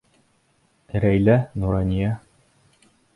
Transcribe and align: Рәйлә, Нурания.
Рәйлә, 1.03 1.37
Нурания. 1.65 2.17